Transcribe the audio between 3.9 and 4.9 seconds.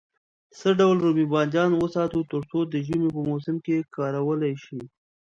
کارول شي.